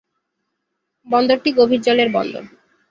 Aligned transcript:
বন্দরটি 1.07 1.49
গভীর 1.57 1.81
জলের 1.81 2.09
বন্দর। 2.13 2.43